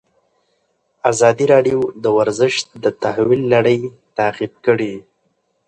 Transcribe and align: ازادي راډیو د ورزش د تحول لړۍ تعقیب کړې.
ازادي 1.11 1.45
راډیو 1.53 1.79
د 2.03 2.05
ورزش 2.17 2.55
د 2.83 2.85
تحول 3.01 3.41
لړۍ 3.53 3.79
تعقیب 4.17 4.53
کړې. 4.65 4.93